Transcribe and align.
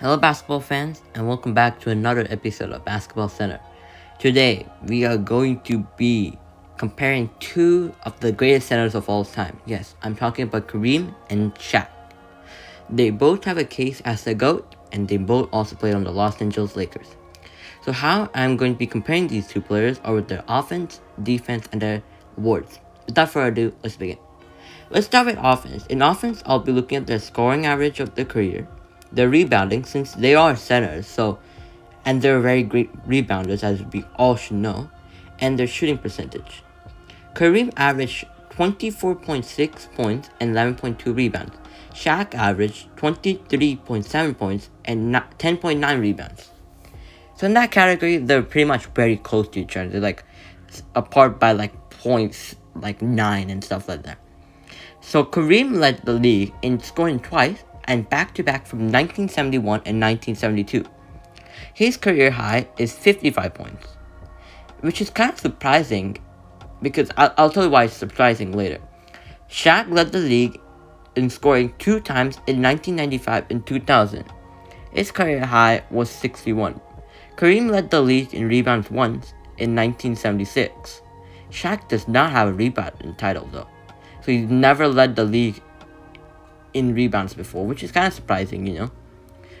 Hello, 0.00 0.16
basketball 0.16 0.60
fans, 0.60 1.02
and 1.16 1.26
welcome 1.26 1.54
back 1.54 1.80
to 1.80 1.90
another 1.90 2.24
episode 2.30 2.70
of 2.70 2.84
Basketball 2.84 3.28
Center. 3.28 3.58
Today, 4.20 4.64
we 4.86 5.04
are 5.04 5.16
going 5.16 5.60
to 5.62 5.84
be 5.96 6.38
comparing 6.76 7.28
two 7.40 7.92
of 8.04 8.20
the 8.20 8.30
greatest 8.30 8.68
centers 8.68 8.94
of 8.94 9.08
all 9.08 9.24
time. 9.24 9.58
Yes, 9.66 9.96
I'm 10.02 10.14
talking 10.14 10.44
about 10.44 10.68
Kareem 10.68 11.12
and 11.30 11.52
Shaq. 11.56 11.88
They 12.88 13.10
both 13.10 13.42
have 13.42 13.58
a 13.58 13.64
case 13.64 14.00
as 14.04 14.22
the 14.22 14.34
GOAT, 14.34 14.76
and 14.92 15.08
they 15.08 15.16
both 15.16 15.48
also 15.52 15.74
played 15.74 15.94
on 15.94 16.04
the 16.04 16.12
Los 16.12 16.40
Angeles 16.40 16.76
Lakers. 16.76 17.16
So, 17.84 17.90
how 17.90 18.30
I'm 18.34 18.56
going 18.56 18.74
to 18.74 18.78
be 18.78 18.86
comparing 18.86 19.26
these 19.26 19.48
two 19.48 19.60
players 19.60 20.00
are 20.04 20.14
with 20.14 20.28
their 20.28 20.44
offense, 20.46 21.00
defense, 21.24 21.68
and 21.72 21.82
their 21.82 22.04
awards. 22.36 22.78
Without 23.06 23.30
further 23.30 23.48
ado, 23.48 23.74
let's 23.82 23.96
begin. 23.96 24.18
Let's 24.90 25.06
start 25.06 25.26
with 25.26 25.38
offense. 25.42 25.86
In 25.86 26.02
offense, 26.02 26.40
I'll 26.46 26.60
be 26.60 26.70
looking 26.70 26.98
at 26.98 27.08
their 27.08 27.18
scoring 27.18 27.66
average 27.66 27.98
of 27.98 28.14
their 28.14 28.24
career 28.24 28.68
they're 29.12 29.28
rebounding 29.28 29.84
since 29.84 30.12
they 30.12 30.34
are 30.34 30.56
centers, 30.56 31.06
so 31.06 31.38
and 32.04 32.22
they're 32.22 32.40
very 32.40 32.62
great 32.62 32.92
rebounders 33.06 33.62
as 33.62 33.82
we 33.92 34.04
all 34.16 34.36
should 34.36 34.56
know, 34.56 34.90
and 35.40 35.58
their 35.58 35.66
shooting 35.66 35.98
percentage. 35.98 36.62
Kareem 37.34 37.72
averaged 37.76 38.26
24.6 38.50 39.92
points 39.94 40.30
and 40.40 40.54
11.2 40.54 41.14
rebounds. 41.14 41.56
Shaq 41.92 42.34
averaged 42.34 42.88
23.7 42.96 44.38
points 44.38 44.70
and 44.84 45.14
10.9 45.14 46.00
rebounds. 46.00 46.50
So 47.36 47.46
in 47.46 47.54
that 47.54 47.70
category, 47.70 48.16
they're 48.16 48.42
pretty 48.42 48.64
much 48.64 48.86
very 48.86 49.16
close 49.16 49.48
to 49.50 49.60
each 49.60 49.76
other. 49.76 49.88
They're 49.88 50.00
like 50.00 50.24
apart 50.94 51.38
by 51.38 51.52
like 51.52 51.90
points, 51.90 52.56
like 52.74 53.00
nine 53.00 53.50
and 53.50 53.62
stuff 53.62 53.88
like 53.88 54.02
that. 54.02 54.18
So 55.00 55.24
Kareem 55.24 55.76
led 55.76 56.04
the 56.04 56.14
league 56.14 56.52
in 56.62 56.80
scoring 56.80 57.20
twice 57.20 57.62
and 57.88 58.08
back 58.08 58.34
to 58.34 58.44
back 58.44 58.66
from 58.66 58.80
1971 58.80 59.82
and 59.86 60.00
1972. 60.00 60.84
His 61.74 61.96
career 61.96 62.30
high 62.30 62.68
is 62.78 62.92
55 62.92 63.54
points, 63.54 63.86
which 64.80 65.00
is 65.00 65.10
kind 65.10 65.32
of 65.32 65.40
surprising 65.40 66.18
because 66.82 67.10
I'll, 67.16 67.34
I'll 67.36 67.50
tell 67.50 67.64
you 67.64 67.70
why 67.70 67.84
it's 67.84 67.94
surprising 67.94 68.52
later. 68.52 68.78
Shaq 69.50 69.90
led 69.90 70.12
the 70.12 70.18
league 70.18 70.60
in 71.16 71.30
scoring 71.30 71.74
two 71.78 71.98
times 72.00 72.36
in 72.46 72.62
1995 72.62 73.46
and 73.50 73.66
2000. 73.66 74.24
His 74.92 75.10
career 75.10 75.44
high 75.44 75.82
was 75.90 76.10
61. 76.10 76.80
Kareem 77.36 77.70
led 77.70 77.90
the 77.90 78.00
league 78.00 78.34
in 78.34 78.48
rebounds 78.48 78.90
once 78.90 79.32
in 79.56 79.74
1976. 79.74 81.02
Shaq 81.50 81.88
does 81.88 82.06
not 82.06 82.30
have 82.30 82.48
a 82.48 82.52
rebound 82.52 83.16
title 83.16 83.48
though, 83.50 83.66
so 84.20 84.32
he's 84.32 84.50
never 84.50 84.86
led 84.86 85.16
the 85.16 85.24
league 85.24 85.62
in 86.74 86.94
rebounds 86.94 87.34
before, 87.34 87.66
which 87.66 87.82
is 87.82 87.92
kind 87.92 88.06
of 88.06 88.12
surprising, 88.12 88.66
you 88.66 88.74
know. 88.78 88.90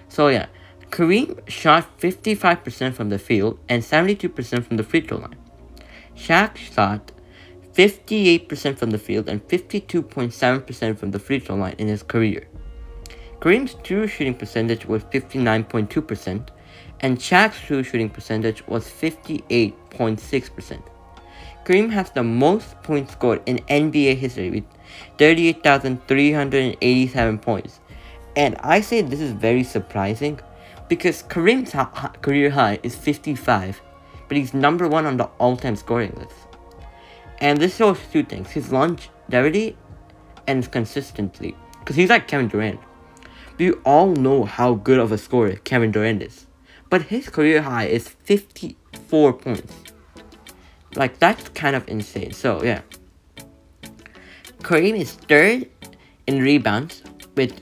So 0.08 0.28
yeah, 0.28 0.46
Kareem 0.90 1.48
shot 1.48 1.98
55% 1.98 2.94
from 2.94 3.08
the 3.10 3.18
field 3.18 3.58
and 3.68 3.82
72% 3.82 4.64
from 4.64 4.76
the 4.76 4.82
free 4.82 5.00
throw 5.00 5.18
line. 5.18 5.36
Shaq 6.16 6.56
shot 6.56 7.12
58% 7.74 8.76
from 8.76 8.90
the 8.90 8.98
field 8.98 9.28
and 9.28 9.46
52.7% 9.46 10.98
from 10.98 11.10
the 11.12 11.18
free 11.18 11.38
throw 11.38 11.56
line 11.56 11.74
in 11.78 11.88
his 11.88 12.02
career. 12.02 12.48
Kareem's 13.40 13.74
true 13.84 14.08
shooting 14.08 14.34
percentage 14.34 14.86
was 14.86 15.04
59.2%, 15.04 16.48
and 17.00 17.18
Shaq's 17.18 17.60
true 17.60 17.84
shooting 17.84 18.10
percentage 18.10 18.66
was 18.66 18.84
58.6%. 18.84 20.82
Kareem 21.64 21.90
has 21.90 22.10
the 22.10 22.24
most 22.24 22.82
points 22.82 23.12
scored 23.12 23.42
in 23.46 23.58
NBA 23.68 24.16
history 24.16 24.50
with 24.50 24.64
38,387 25.18 27.38
points. 27.38 27.80
And 28.36 28.56
I 28.60 28.80
say 28.80 29.02
this 29.02 29.20
is 29.20 29.32
very 29.32 29.64
surprising 29.64 30.40
because 30.88 31.24
Kareem's 31.24 31.72
ha- 31.72 32.12
career 32.22 32.50
high 32.50 32.78
is 32.82 32.94
55, 32.94 33.80
but 34.28 34.36
he's 34.36 34.54
number 34.54 34.88
one 34.88 35.06
on 35.06 35.16
the 35.16 35.24
all 35.38 35.56
time 35.56 35.76
scoring 35.76 36.12
list. 36.16 36.34
And 37.40 37.60
this 37.60 37.76
shows 37.76 37.98
two 38.12 38.24
things 38.24 38.50
his 38.50 38.72
longevity 38.72 39.76
and 40.46 40.58
his 40.58 40.68
consistency. 40.68 41.56
Because 41.80 41.96
he's 41.96 42.10
like 42.10 42.28
Kevin 42.28 42.48
Durant. 42.48 42.80
We 43.58 43.72
all 43.84 44.08
know 44.08 44.44
how 44.44 44.74
good 44.74 44.98
of 44.98 45.10
a 45.10 45.18
scorer 45.18 45.56
Kevin 45.56 45.90
Durant 45.90 46.22
is. 46.22 46.46
But 46.90 47.02
his 47.02 47.28
career 47.28 47.62
high 47.62 47.86
is 47.86 48.08
54 48.08 49.32
points. 49.34 49.74
Like, 50.94 51.18
that's 51.18 51.48
kind 51.50 51.76
of 51.76 51.86
insane. 51.88 52.32
So, 52.32 52.62
yeah. 52.62 52.80
Kareem 54.62 54.98
is 54.98 55.12
third 55.12 55.68
in 56.26 56.42
rebounds 56.42 57.02
with 57.36 57.60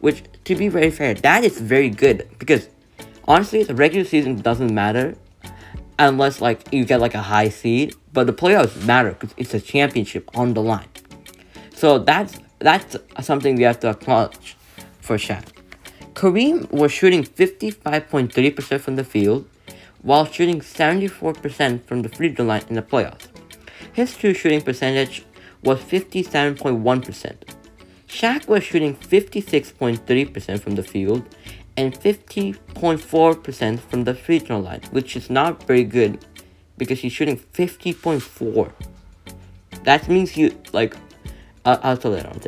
which 0.00 0.24
to 0.44 0.54
be 0.56 0.68
very 0.68 0.90
fair, 0.90 1.14
that 1.14 1.44
is 1.44 1.60
very 1.60 1.88
good 1.88 2.28
because 2.38 2.68
honestly, 3.28 3.62
the 3.62 3.74
regular 3.74 4.04
season 4.04 4.40
doesn't 4.40 4.74
matter 4.74 5.16
unless 5.98 6.40
like 6.40 6.72
you 6.72 6.84
get 6.84 7.00
like 7.00 7.14
a 7.14 7.22
high 7.22 7.48
seed, 7.48 7.94
but 8.12 8.26
the 8.26 8.32
playoffs 8.32 8.84
matter 8.84 9.12
because 9.12 9.34
it's 9.36 9.54
a 9.54 9.60
championship 9.60 10.28
on 10.36 10.54
the 10.54 10.62
line. 10.62 10.88
So 11.74 11.98
that's 12.00 12.38
that's 12.58 12.96
something 13.20 13.56
we 13.56 13.62
have 13.62 13.78
to 13.80 13.90
acknowledge 13.90 14.56
for 15.00 15.16
Shaq. 15.16 15.55
Kareem 16.16 16.72
was 16.72 16.92
shooting 16.92 17.24
55.3% 17.24 18.80
from 18.80 18.96
the 18.96 19.04
field, 19.04 19.46
while 20.00 20.24
shooting 20.24 20.60
74% 20.60 21.84
from 21.84 22.00
the 22.00 22.08
free 22.08 22.34
throw 22.34 22.46
line 22.46 22.64
in 22.70 22.76
the 22.76 22.80
playoffs. 22.80 23.26
His 23.92 24.16
true 24.16 24.32
shooting 24.32 24.62
percentage 24.62 25.26
was 25.62 25.78
57.1%. 25.80 27.36
Shaq 28.08 28.48
was 28.48 28.64
shooting 28.64 28.96
56.3% 28.96 30.60
from 30.60 30.76
the 30.76 30.82
field 30.82 31.22
and 31.76 31.92
50.4% 31.92 33.78
from 33.78 34.04
the 34.04 34.14
free 34.14 34.38
throw 34.38 34.60
line, 34.60 34.80
which 34.92 35.16
is 35.16 35.28
not 35.28 35.64
very 35.64 35.84
good 35.84 36.24
because 36.78 37.00
he's 37.00 37.12
shooting 37.12 37.36
50.4. 37.36 38.72
That 39.84 40.08
means 40.08 40.34
you 40.34 40.58
like 40.72 40.96
I'll, 41.66 41.78
I'll 41.82 41.96
tell 41.98 42.12
that 42.12 42.24
on. 42.24 42.40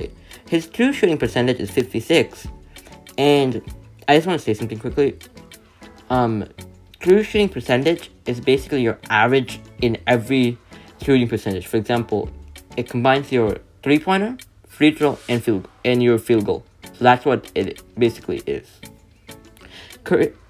His 0.49 0.67
true 0.69 0.95
shooting 0.95 1.19
percentage 1.19 1.61
is 1.61 1.71
56. 1.71 2.49
And 3.19 3.61
I 4.07 4.17
just 4.17 4.27
want 4.27 4.41
to 4.41 4.45
say 4.45 4.55
something 4.55 4.79
quickly. 4.79 5.19
Um, 6.09 6.49
true 7.01 7.23
shooting 7.23 7.49
percentage 7.49 8.11
is 8.25 8.41
basically 8.41 8.83
your 8.83 8.99
average 9.11 9.61
in 9.83 9.99
every 10.07 10.57
shooting 11.03 11.29
percentage. 11.29 11.67
For 11.67 11.77
example, 11.77 12.31
it 12.77 12.89
combines 12.89 13.31
your 13.31 13.59
three 13.83 13.99
pointer, 13.99 14.39
free 14.67 14.93
throw, 14.93 15.19
and 15.29 15.43
field 15.43 15.69
and 15.85 16.03
your 16.03 16.19
field 16.19 16.47
goal. 16.47 16.65
So 16.85 17.05
that's 17.05 17.25
what 17.25 17.51
it 17.55 17.83
basically 17.99 18.43
is. 18.47 18.71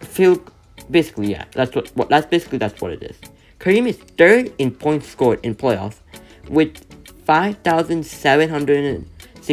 Field, 0.00 0.52
basically, 0.90 1.30
yeah, 1.30 1.46
that's 1.52 1.74
what, 1.74 1.88
what 1.96 2.08
that's 2.08 2.26
basically 2.26 2.58
that's 2.58 2.80
what 2.80 2.92
it 2.92 3.02
is. 3.02 3.18
Kareem 3.58 3.88
is 3.88 3.96
third 3.96 4.52
in 4.58 4.70
points 4.70 5.08
scored 5.08 5.40
in 5.42 5.56
playoffs 5.56 5.96
with 6.48 6.84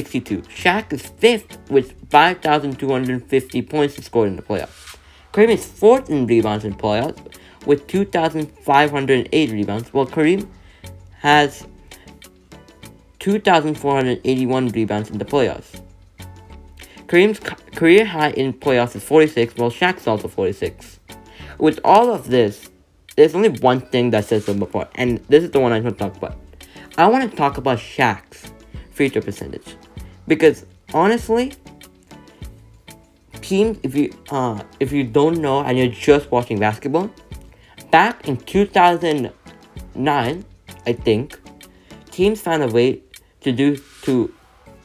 5,762. 0.01 0.41
Shaq 0.43 0.93
is 0.93 1.05
fifth 1.07 1.57
with 1.69 1.93
5,250 2.09 3.61
points 3.61 4.03
scored 4.03 4.27
in 4.29 4.35
the 4.35 4.41
playoffs. 4.41 4.97
Kareem 5.31 5.49
is 5.49 5.65
fourth 5.65 6.09
in 6.09 6.27
rebounds 6.27 6.65
in 6.65 6.73
playoffs 6.73 7.19
with 7.65 7.87
2,508 7.87 9.51
rebounds, 9.51 9.93
while 9.93 10.05
Kareem 10.05 10.47
has 11.19 11.65
2,481 13.19 14.69
rebounds 14.69 15.09
in 15.09 15.17
the 15.17 15.25
playoffs. 15.25 15.81
Kareem's 17.07 17.39
career 17.75 18.05
high 18.05 18.31
in 18.31 18.53
playoffs 18.53 18.95
is 18.95 19.03
46, 19.03 19.55
while 19.55 19.71
Shaq's 19.71 20.07
also 20.07 20.27
46. 20.27 20.99
With 21.57 21.79
all 21.83 22.13
of 22.13 22.29
this, 22.29 22.69
there's 23.15 23.35
only 23.35 23.49
one 23.49 23.79
thing 23.79 24.09
that 24.11 24.25
sets 24.25 24.45
them 24.45 24.61
apart, 24.61 24.91
and 24.95 25.19
this 25.29 25.43
is 25.43 25.51
the 25.51 25.59
one 25.59 25.71
I 25.71 25.79
want 25.79 25.97
to 25.97 26.03
talk 26.03 26.17
about. 26.17 26.37
I 26.97 27.07
want 27.07 27.29
to 27.29 27.35
talk 27.35 27.57
about 27.57 27.79
Shaq's 27.79 28.51
free 28.91 29.09
throw 29.09 29.21
percentage 29.21 29.75
because 30.27 30.65
honestly, 30.93 31.53
teams 33.41 33.77
if 33.83 33.95
you 33.95 34.11
uh 34.31 34.61
if 34.79 34.91
you 34.91 35.03
don't 35.03 35.37
know 35.37 35.61
and 35.61 35.77
you're 35.77 35.87
just 35.87 36.31
watching 36.31 36.59
basketball, 36.59 37.09
back 37.91 38.27
in 38.27 38.37
2009, 38.37 40.45
I 40.87 40.93
think, 40.93 41.39
teams 42.11 42.41
found 42.41 42.63
a 42.63 42.67
way 42.67 43.01
to 43.41 43.51
do 43.51 43.77
to 44.03 44.33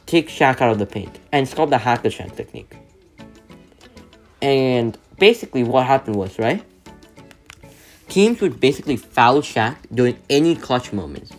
take 0.05 0.29
Shaq 0.29 0.61
out 0.61 0.71
of 0.71 0.79
the 0.79 0.85
paint, 0.85 1.19
and 1.31 1.43
it's 1.43 1.53
called 1.53 1.71
the 1.71 1.77
hack 1.77 2.03
the 2.03 2.09
Shaq 2.09 2.35
technique. 2.35 2.75
And 4.41 4.97
basically, 5.17 5.63
what 5.63 5.85
happened 5.85 6.15
was 6.15 6.39
right. 6.39 6.63
Teams 8.09 8.41
would 8.41 8.59
basically 8.59 8.97
foul 8.97 9.41
Shaq 9.41 9.77
during 9.93 10.17
any 10.29 10.55
clutch 10.55 10.91
moments, 10.91 11.31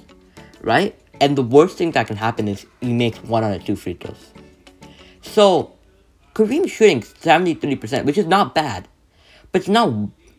right? 0.62 0.98
And 1.22 1.38
the 1.38 1.42
worst 1.42 1.78
thing 1.78 1.92
that 1.92 2.08
can 2.08 2.16
happen 2.16 2.48
is 2.48 2.66
he 2.80 2.92
makes 2.92 3.22
one 3.22 3.44
out 3.44 3.54
of 3.54 3.64
two 3.64 3.76
free 3.76 3.94
throws. 3.94 4.32
So, 5.20 5.72
Kareem 6.34 6.68
shooting 6.68 7.00
73%, 7.00 8.04
which 8.04 8.18
is 8.18 8.26
not 8.26 8.56
bad. 8.56 8.88
But 9.52 9.60
it's 9.60 9.68
not, 9.68 9.94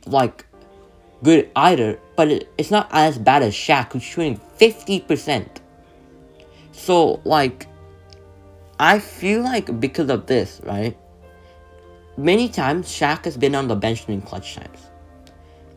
like, 0.06 0.46
good 1.24 1.50
either. 1.56 1.98
But 2.18 2.28
it, 2.28 2.54
it's 2.58 2.70
not 2.70 2.90
as 2.92 3.18
bad 3.18 3.44
as 3.44 3.54
Shaq, 3.54 3.94
who's 3.94 4.04
shooting 4.04 4.42
50%. 4.60 5.48
So, 6.74 7.22
like, 7.24 7.66
I 8.78 9.00
feel 9.00 9.42
like 9.42 9.80
because 9.80 10.10
of 10.10 10.26
this, 10.26 10.60
right? 10.66 10.98
Many 12.18 12.50
times, 12.50 12.90
Shaq 12.90 13.24
has 13.24 13.38
been 13.38 13.56
on 13.56 13.70
the 13.70 13.76
bench 13.78 14.06
during 14.06 14.22
clutch 14.22 14.56
times. 14.56 14.80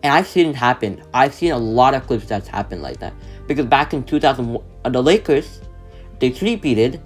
And 0.07 0.15
I've 0.15 0.29
seen 0.29 0.51
it 0.51 0.55
happen. 0.55 1.03
I've 1.13 1.35
seen 1.35 1.51
a 1.51 1.59
lot 1.59 1.93
of 1.93 2.07
clips 2.07 2.27
that's 2.27 2.47
happened 2.47 2.81
like 2.81 3.01
that. 3.01 3.13
Because 3.49 3.67
back 3.67 3.93
in 3.93 4.05
2001, 4.05 4.65
uh, 4.85 4.89
the 4.89 5.03
Lakers, 5.03 5.61
they 6.21 6.31
three-peated, 6.31 7.01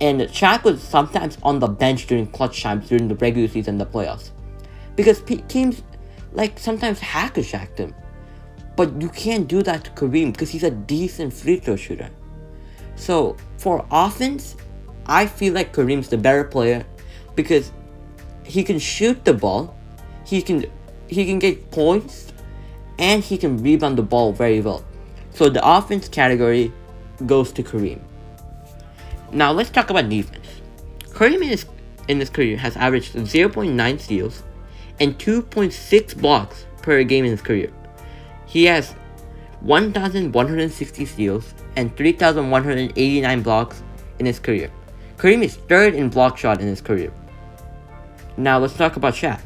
and 0.00 0.20
Shaq 0.20 0.62
was 0.62 0.80
sometimes 0.80 1.36
on 1.42 1.58
the 1.58 1.66
bench 1.66 2.06
during 2.06 2.28
clutch 2.28 2.62
times 2.62 2.88
during 2.88 3.08
the 3.08 3.16
regular 3.16 3.48
season, 3.48 3.76
the 3.76 3.86
playoffs. 3.86 4.30
Because 4.94 5.20
teams, 5.48 5.82
like, 6.32 6.60
sometimes 6.60 7.00
hack 7.00 7.38
a 7.38 7.40
Shaq 7.40 7.74
them. 7.74 7.92
But 8.76 9.02
you 9.02 9.08
can't 9.08 9.48
do 9.48 9.60
that 9.64 9.82
to 9.82 9.90
Kareem 9.90 10.30
because 10.30 10.48
he's 10.48 10.62
a 10.62 10.70
decent 10.70 11.32
free 11.32 11.56
throw 11.56 11.74
shooter. 11.74 12.08
So, 12.94 13.36
for 13.58 13.84
offense, 13.90 14.54
I 15.06 15.26
feel 15.26 15.54
like 15.54 15.74
Kareem's 15.74 16.08
the 16.08 16.18
better 16.18 16.44
player 16.44 16.86
because 17.34 17.72
he 18.44 18.62
can 18.62 18.78
shoot 18.78 19.24
the 19.24 19.34
ball, 19.34 19.76
he 20.24 20.40
can 20.40 20.66
he 21.08 21.24
can 21.24 21.38
get 21.38 21.70
points, 21.70 22.32
and 22.98 23.22
he 23.22 23.36
can 23.36 23.62
rebound 23.62 23.98
the 23.98 24.02
ball 24.02 24.32
very 24.32 24.60
well. 24.60 24.84
So 25.30 25.48
the 25.48 25.66
offense 25.66 26.08
category 26.08 26.72
goes 27.26 27.52
to 27.52 27.62
Kareem. 27.62 28.00
Now 29.32 29.52
let's 29.52 29.70
talk 29.70 29.90
about 29.90 30.08
defense. 30.08 30.46
Kareem 31.10 31.42
in 31.42 31.48
his, 31.48 31.66
in 32.08 32.20
his 32.20 32.30
career 32.30 32.56
has 32.56 32.76
averaged 32.76 33.14
0.9 33.14 34.00
steals 34.00 34.42
and 35.00 35.18
2.6 35.18 36.20
blocks 36.20 36.66
per 36.82 37.02
game 37.02 37.24
in 37.24 37.30
his 37.30 37.40
career. 37.40 37.72
He 38.46 38.64
has 38.64 38.94
1,160 39.60 41.06
steals 41.06 41.54
and 41.76 41.96
3,189 41.96 43.42
blocks 43.42 43.82
in 44.18 44.26
his 44.26 44.38
career. 44.38 44.70
Kareem 45.16 45.42
is 45.42 45.56
third 45.56 45.94
in 45.94 46.08
block 46.08 46.36
shot 46.36 46.60
in 46.60 46.66
his 46.66 46.80
career. 46.80 47.12
Now 48.36 48.58
let's 48.58 48.74
talk 48.74 48.96
about 48.96 49.14
Shaq. 49.14 49.40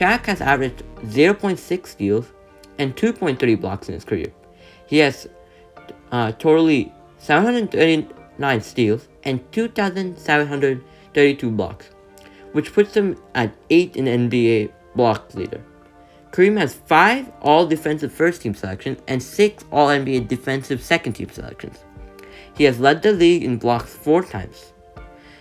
Shaq 0.00 0.24
has 0.26 0.40
averaged 0.40 0.82
0.6 1.08 1.86
steals 1.86 2.32
and 2.78 2.96
2.3 2.96 3.60
blocks 3.60 3.88
in 3.88 3.94
his 3.94 4.04
career. 4.04 4.32
He 4.86 4.96
has 4.98 5.28
uh, 6.10 6.32
totally 6.32 6.90
739 7.18 8.60
steals 8.62 9.08
and 9.24 9.40
2,732 9.52 11.50
blocks, 11.50 11.90
which 12.52 12.72
puts 12.72 12.96
him 12.96 13.18
at 13.34 13.52
8 13.68 13.96
in 13.96 14.06
NBA 14.06 14.72
block 14.96 15.34
leader. 15.34 15.62
Kareem 16.30 16.56
has 16.56 16.72
5 16.72 17.30
All 17.42 17.66
Defensive 17.66 18.10
First 18.10 18.40
Team 18.40 18.54
selections 18.54 19.02
and 19.06 19.22
6 19.22 19.64
All 19.70 19.88
NBA 19.88 20.28
Defensive 20.28 20.82
Second 20.82 21.12
Team 21.12 21.28
selections. 21.28 21.84
He 22.56 22.64
has 22.64 22.80
led 22.80 23.02
the 23.02 23.12
league 23.12 23.44
in 23.44 23.58
blocks 23.58 23.94
4 23.94 24.24
times. 24.24 24.72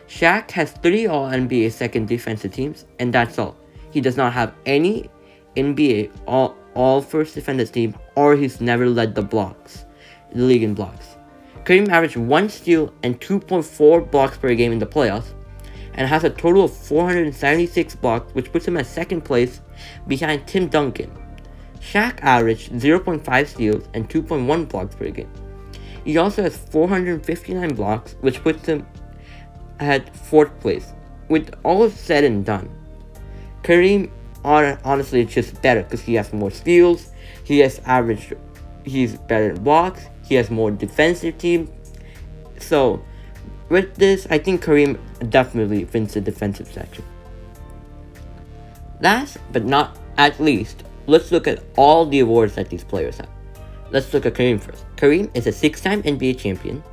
Shaq 0.10 0.52
has 0.52 0.74
3 0.74 1.08
All 1.08 1.30
NBA 1.30 1.72
Second 1.72 2.10
Defensive 2.10 2.52
Teams, 2.52 2.86
and 3.00 3.14
that's 3.14 3.40
all 3.40 3.56
he 3.92 4.02
does 4.02 4.18
not 4.18 4.34
have 4.34 4.54
any 4.66 5.10
NBA 5.56 6.12
all, 6.28 6.56
all 6.76 7.02
first 7.02 7.36
defenders 7.36 7.72
team 7.72 7.96
or 8.16 8.36
he's 8.36 8.62
never 8.62 8.88
led 8.88 9.16
the 9.16 9.22
blocks, 9.22 9.86
the 10.34 10.44
league 10.44 10.64
in 10.64 10.74
blocks. 10.74 11.18
Kareem 11.64 11.90
averaged 11.90 12.18
1 12.18 12.50
steal 12.50 12.94
and 13.04 13.20
2.4 13.20 14.10
blocks 14.10 14.38
per 14.38 14.54
game 14.56 14.72
in 14.72 14.80
the 14.80 14.86
playoffs 14.86 15.34
and 15.94 16.08
has 16.08 16.24
a 16.24 16.30
total 16.30 16.64
of 16.64 16.74
476 16.74 17.96
blocks 17.96 18.34
which 18.34 18.52
puts 18.52 18.68
him 18.68 18.78
at 18.78 18.86
second 18.86 19.22
place 19.22 19.62
behind 20.08 20.48
Tim 20.48 20.68
Duncan. 20.68 21.12
Shaq 21.80 22.20
averaged 22.22 22.72
0.5 22.72 23.48
steals 23.48 23.88
and 23.94 24.10
2.1 24.10 24.70
blocks 24.70 24.96
per 24.96 25.10
game. 25.10 25.32
He 26.06 26.18
also 26.18 26.42
has 26.42 26.58
459 26.58 27.76
blocks 27.76 28.16
which 28.22 28.42
puts 28.42 28.66
him 28.66 28.86
at 29.80 30.16
fourth 30.16 30.58
place. 30.60 30.94
With 31.28 31.54
all 31.64 31.90
said 31.90 32.24
and 32.24 32.44
done, 32.44 32.70
Kareem, 33.70 34.10
honestly, 34.44 35.22
it's 35.22 35.34
just 35.36 35.62
better 35.62 35.84
because 35.84 36.02
he 36.02 36.16
has 36.16 36.34
more 36.34 36.50
steals. 36.50 37.12
He 37.44 37.60
has 37.60 37.80
average. 37.86 38.34
He's 38.84 39.16
better 39.16 39.52
in 39.52 39.64
blocks. 39.64 40.08
He 40.26 40.34
has 40.36 40.50
more 40.50 40.72
defensive 40.72 41.38
team. 41.38 41.72
So, 42.58 43.00
with 43.70 43.96
this, 43.96 44.26
I 44.32 44.40
think 44.40 44.64
Kareem 44.66 44.98
definitely 45.30 45.86
wins 45.86 46.16
the 46.16 46.22
defensive 46.22 46.68
section. 46.68 47.06
Last 49.02 49.38
but 49.52 49.66
not 49.66 50.00
at 50.18 50.40
least, 50.40 50.84
let's 51.06 51.32
look 51.32 51.48
at 51.48 51.64
all 51.78 52.08
the 52.08 52.22
awards 52.22 52.56
that 52.56 52.72
these 52.72 52.84
players 52.84 53.18
have. 53.18 53.30
Let's 53.92 54.12
look 54.16 54.26
at 54.26 54.34
Kareem 54.34 54.60
first. 54.60 54.84
Kareem 54.96 55.30
is 55.36 55.46
a 55.46 55.52
six-time 55.52 56.02
NBA 56.02 56.40
champion, 56.40 56.84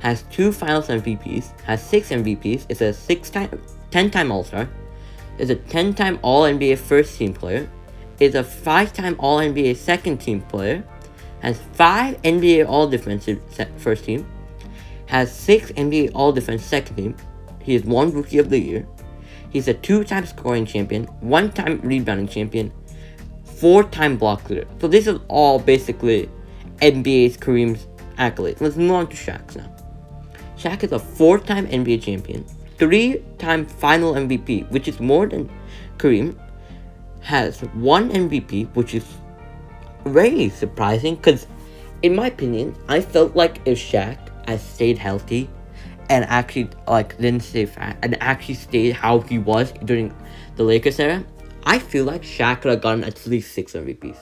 has 0.00 0.22
two 0.30 0.50
Finals 0.50 0.88
MVPs, 0.88 1.60
has 1.60 1.86
six 1.86 2.08
MVPs, 2.08 2.64
is 2.70 2.80
a 2.80 2.94
six-time, 2.94 3.60
ten-time 3.90 4.32
All-Star, 4.32 4.66
is 5.38 5.50
a 5.50 5.56
10-time 5.56 6.18
All-NBA 6.22 6.78
first-team 6.78 7.32
player, 7.34 7.68
is 8.20 8.34
a 8.34 8.42
5-time 8.42 9.16
All-NBA 9.18 9.76
second-team 9.76 10.42
player, 10.42 10.84
has 11.40 11.58
5 11.72 12.22
NBA 12.22 12.68
All-Defensive 12.68 13.42
first 13.78 14.04
team, 14.04 14.26
has 15.06 15.34
6 15.34 15.72
NBA 15.72 16.12
All-Defense 16.14 16.62
second 16.64 16.96
team, 16.96 17.16
he 17.60 17.74
is 17.74 17.84
one 17.84 18.12
Rookie 18.12 18.38
of 18.38 18.50
the 18.50 18.58
Year, 18.58 18.86
he's 19.50 19.68
a 19.68 19.74
2-time 19.74 20.26
scoring 20.26 20.64
champion, 20.66 21.06
1-time 21.22 21.80
rebounding 21.82 22.28
champion, 22.28 22.72
4-time 23.44 24.16
block 24.16 24.48
leader. 24.50 24.66
So 24.80 24.88
this 24.88 25.06
is 25.06 25.20
all 25.28 25.58
basically 25.58 26.28
NBA's 26.78 27.36
Kareem's 27.36 27.86
accolades. 28.18 28.60
Let's 28.60 28.76
move 28.76 28.90
on 28.90 29.06
to 29.08 29.16
Shaq's 29.16 29.56
now. 29.56 29.72
Shaq 30.56 30.82
is 30.82 30.92
a 30.92 30.98
4-time 30.98 31.66
NBA 31.68 32.02
champion, 32.02 32.44
three-time 32.82 33.64
final 33.64 34.14
MVP, 34.14 34.68
which 34.72 34.88
is 34.88 34.98
more 34.98 35.28
than 35.28 35.48
Kareem, 35.98 36.36
has 37.20 37.60
one 37.74 38.10
MVP, 38.10 38.74
which 38.74 38.92
is 38.92 39.06
very 40.04 40.48
surprising 40.48 41.14
because, 41.14 41.46
in 42.02 42.16
my 42.16 42.26
opinion, 42.26 42.74
I 42.88 43.00
felt 43.00 43.36
like 43.36 43.60
if 43.66 43.78
Shaq 43.78 44.18
had 44.48 44.60
stayed 44.60 44.98
healthy 44.98 45.48
and 46.10 46.24
actually 46.24 46.70
like 46.88 47.16
didn't 47.18 47.44
stay 47.44 47.66
fat 47.66 47.96
and 48.02 48.20
actually 48.20 48.54
stayed 48.54 48.96
how 48.96 49.20
he 49.20 49.38
was 49.38 49.70
during 49.84 50.12
the 50.56 50.64
Lakers 50.64 50.98
era, 50.98 51.22
I 51.62 51.78
feel 51.78 52.04
like 52.04 52.22
Shaq 52.22 52.62
could 52.62 52.72
have 52.72 52.80
gotten 52.80 53.04
at 53.04 53.24
least 53.28 53.54
six 53.54 53.74
MVPs. 53.74 54.18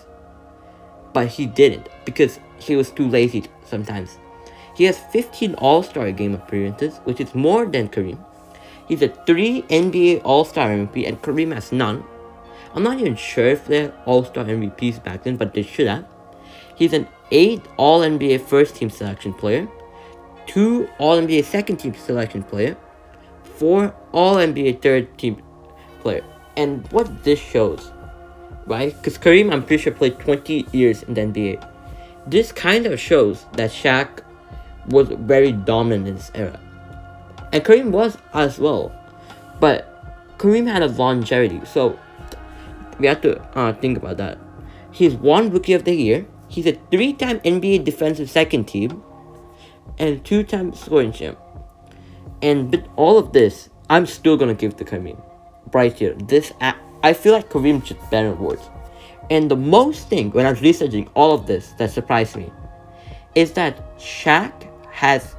But 1.15 1.29
he 1.29 1.47
didn't 1.47 1.89
because 2.05 2.39
he 2.59 2.77
was 2.77 2.91
too 2.91 3.09
lazy 3.09 3.45
sometimes. 3.65 4.19
He 4.77 4.85
has 4.85 4.99
15 4.99 5.55
All-Star 5.55 6.13
game 6.13 6.35
appearances, 6.35 6.99
which 7.05 7.23
is 7.23 7.35
more 7.35 7.65
than 7.65 7.89
Kareem. 7.89 8.23
He's 8.91 9.03
a 9.03 9.09
3 9.09 9.63
NBA 9.71 10.23
All-Star 10.25 10.69
MVP 10.69 11.07
and 11.07 11.23
Kareem 11.23 11.55
has 11.55 11.71
none. 11.71 12.03
I'm 12.75 12.83
not 12.83 12.99
even 12.99 13.15
sure 13.15 13.47
if 13.47 13.65
they're 13.69 13.95
All-Star 14.05 14.45
MVPs 14.45 15.05
back 15.05 15.23
then, 15.23 15.37
but 15.37 15.55
they 15.55 15.63
should 15.63 15.87
have. 15.87 16.05
He's 16.75 16.93
an 16.93 17.07
8 17.31 17.63
All-NBA 17.77 18.41
First 18.41 18.75
Team 18.75 18.91
Selection 18.91 19.33
player, 19.33 19.69
2 20.47 20.89
All-NBA 20.99 21.45
Second 21.45 21.77
Team 21.77 21.95
Selection 21.95 22.43
player, 22.43 22.77
4 23.59 23.95
All-NBA 24.11 24.83
Third 24.83 25.17
Team 25.17 25.41
player. 26.01 26.25
And 26.57 26.91
what 26.91 27.23
this 27.23 27.39
shows, 27.39 27.93
right? 28.67 28.93
Because 28.97 29.19
Kareem, 29.19 29.53
I'm 29.53 29.63
pretty 29.63 29.85
sure, 29.85 29.93
played 29.93 30.19
20 30.19 30.67
years 30.73 31.05
in 31.05 31.15
the 31.15 31.21
NBA. 31.21 31.65
This 32.27 32.51
kind 32.51 32.87
of 32.87 32.99
shows 32.99 33.47
that 33.53 33.71
Shaq 33.71 34.25
was 34.89 35.07
very 35.11 35.53
dominant 35.53 36.09
in 36.09 36.15
this 36.17 36.33
era. 36.35 36.59
And 37.53 37.65
Kareem 37.65 37.91
was 37.91 38.17
as 38.33 38.59
well. 38.59 38.93
But 39.59 40.39
Kareem 40.39 40.67
had 40.67 40.83
a 40.83 40.87
longevity, 40.87 41.61
so 41.65 41.99
we 42.99 43.07
have 43.07 43.21
to 43.23 43.41
uh, 43.59 43.73
think 43.75 43.99
about 43.99 44.17
that. 44.19 44.39
He's 44.93 45.15
one 45.15 45.51
Rookie 45.51 45.75
of 45.75 45.85
the 45.85 45.95
Year. 45.95 46.27
He's 46.49 46.67
a 46.67 46.79
three-time 46.91 47.41
NBA 47.41 47.85
Defensive 47.85 48.31
Second 48.31 48.67
Team, 48.67 49.03
and 49.99 50.25
two-time 50.25 50.75
scoring 50.75 51.13
champ. 51.13 51.39
And 52.43 52.71
with 52.71 52.87
all 52.97 53.19
of 53.19 53.33
this, 53.33 53.69
I'm 53.89 54.07
still 54.07 54.37
gonna 54.37 54.55
give 54.55 54.77
to 54.77 54.85
Kareem. 54.85 55.21
Right 55.73 55.93
here, 55.93 56.15
this 56.15 56.53
I 57.03 57.13
feel 57.13 57.33
like 57.33 57.51
Kareem 57.51 57.85
should 57.85 57.99
better 58.11 58.33
awards. 58.33 58.63
And 59.31 59.51
the 59.51 59.57
most 59.57 60.09
thing 60.09 60.31
when 60.33 60.45
I 60.45 60.51
was 60.51 60.61
researching 60.61 61.09
all 61.15 61.33
of 61.33 61.47
this 61.47 61.73
that 61.79 61.91
surprised 61.91 62.37
me 62.37 62.51
is 63.35 63.53
that 63.53 63.99
Shaq 63.99 64.53
has 64.91 65.37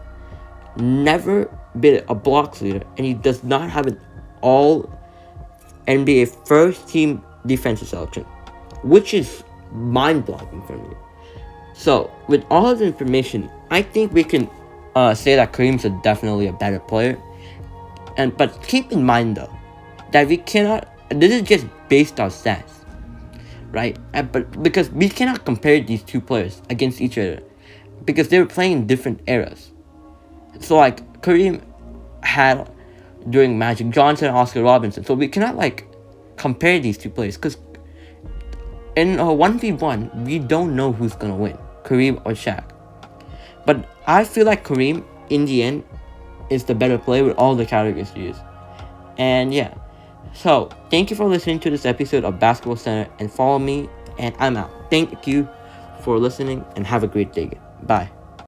never 0.78 1.50
been 1.80 2.04
a 2.10 2.16
blocks 2.16 2.62
leader, 2.62 2.84
and 2.98 3.06
he 3.06 3.14
does 3.14 3.44
not 3.44 3.70
have 3.70 3.88
an 3.88 4.00
all 4.42 4.90
NBA 5.88 6.48
first 6.48 6.88
team 6.88 7.24
defensive 7.46 7.88
selection, 7.88 8.24
which 8.84 9.14
is 9.14 9.44
mind 9.72 10.26
blowing 10.26 10.64
for 10.68 10.78
me. 10.78 10.96
So, 11.74 12.12
with 12.28 12.44
all 12.50 12.68
of 12.68 12.80
the 12.80 12.86
information, 12.86 13.50
I 13.70 13.82
think 13.82 14.14
we 14.14 14.24
can 14.24 14.50
uh, 14.96 15.14
say 15.14 15.36
that 15.36 15.54
Kareem's 15.54 15.86
a 15.86 15.90
definitely 16.04 16.48
a 16.48 16.54
better 16.54 16.80
player. 16.80 17.18
And 18.18 18.36
but 18.36 18.62
keep 18.68 18.92
in 18.92 19.04
mind 19.04 19.38
though 19.38 19.52
that 20.12 20.28
we 20.28 20.38
cannot. 20.38 20.88
This 21.10 21.32
is 21.32 21.42
just 21.42 21.66
based 21.90 22.20
on 22.20 22.30
stats, 22.30 22.86
right? 23.72 23.98
And, 24.14 24.32
but 24.32 24.64
because 24.64 24.90
we 24.92 25.10
cannot 25.10 25.44
compare 25.46 25.82
these 25.82 26.04
two 26.04 26.22
players 26.22 26.62
against 26.70 27.02
each 27.02 27.18
other, 27.18 27.42
because 28.06 28.30
they 28.30 28.40
were 28.40 28.46
playing 28.46 28.72
in 28.74 28.88
different 28.88 29.22
eras. 29.28 29.72
So 30.60 30.78
like 30.78 31.02
Kareem 31.22 31.62
had 32.24 32.70
during 33.30 33.58
Magic 33.58 33.90
Johnson, 33.90 34.28
and 34.30 34.38
Oscar 34.38 34.64
Robinson. 34.64 35.04
So 35.04 35.14
we 35.14 35.28
cannot 35.28 35.56
like 35.56 35.88
compare 36.38 36.80
these 36.80 36.98
two 36.98 37.10
players 37.10 37.38
because 37.38 37.58
in 38.96 39.20
a 39.20 39.24
1v1, 39.24 40.26
we 40.26 40.40
don't 40.40 40.76
know 40.76 40.92
who's 40.92 41.14
gonna 41.14 41.36
win, 41.36 41.58
Kareem 41.84 42.18
or 42.26 42.32
Shaq. 42.32 42.64
But 43.66 43.88
I 44.08 44.24
feel 44.24 44.46
like 44.46 44.66
Kareem, 44.66 45.06
in 45.30 45.46
the 45.46 45.64
end, 45.64 45.84
is 46.50 46.66
the 46.66 46.76
better 46.76 46.98
player 46.98 47.24
with 47.24 47.38
all 47.38 47.56
the 47.56 47.66
categories 47.66 48.14
used. 48.16 48.42
And 49.18 49.54
yeah. 49.54 49.74
So, 50.34 50.70
thank 50.90 51.10
you 51.10 51.16
for 51.16 51.26
listening 51.26 51.60
to 51.60 51.70
this 51.70 51.86
episode 51.86 52.24
of 52.24 52.40
Basketball 52.40 52.78
Center 52.78 53.12
and 53.20 53.32
follow 53.32 53.60
me, 53.60 53.90
and 54.18 54.34
I'm 54.40 54.56
out. 54.56 54.72
Thank 54.90 55.28
you 55.28 55.48
for 56.02 56.18
listening 56.18 56.66
and 56.76 56.88
have 56.88 57.04
a 57.04 57.08
great 57.08 57.34
day. 57.34 57.52
Bye. 57.84 58.10